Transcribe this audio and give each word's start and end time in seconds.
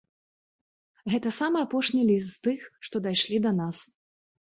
Гэта 1.13 1.29
самы 1.39 1.59
апошні 1.65 1.99
ліст, 2.09 2.29
з 2.31 2.39
тых, 2.47 2.65
што 2.87 2.95
дайшлі 3.09 3.37
да 3.45 3.51
нас. 3.61 3.83